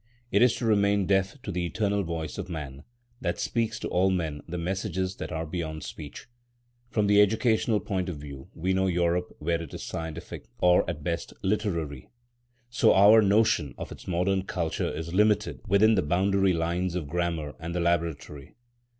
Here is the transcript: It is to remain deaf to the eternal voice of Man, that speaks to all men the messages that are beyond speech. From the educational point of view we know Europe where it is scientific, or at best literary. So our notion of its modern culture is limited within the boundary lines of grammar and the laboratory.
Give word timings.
It 0.31 0.41
is 0.41 0.55
to 0.55 0.65
remain 0.65 1.05
deaf 1.05 1.39
to 1.43 1.51
the 1.51 1.63
eternal 1.63 2.01
voice 2.03 2.39
of 2.39 2.49
Man, 2.49 2.85
that 3.19 3.37
speaks 3.37 3.77
to 3.77 3.87
all 3.89 4.09
men 4.09 4.41
the 4.47 4.57
messages 4.57 5.17
that 5.17 5.31
are 5.31 5.45
beyond 5.45 5.83
speech. 5.83 6.25
From 6.89 7.05
the 7.05 7.21
educational 7.21 7.79
point 7.79 8.09
of 8.09 8.17
view 8.17 8.49
we 8.55 8.73
know 8.73 8.87
Europe 8.87 9.35
where 9.37 9.61
it 9.61 9.75
is 9.75 9.83
scientific, 9.83 10.45
or 10.59 10.89
at 10.89 11.03
best 11.03 11.35
literary. 11.43 12.09
So 12.71 12.95
our 12.95 13.21
notion 13.21 13.75
of 13.77 13.91
its 13.91 14.07
modern 14.07 14.45
culture 14.45 14.89
is 14.91 15.13
limited 15.13 15.61
within 15.67 15.93
the 15.93 16.01
boundary 16.01 16.53
lines 16.53 16.95
of 16.95 17.07
grammar 17.07 17.53
and 17.59 17.75
the 17.75 17.79
laboratory. 17.79 18.55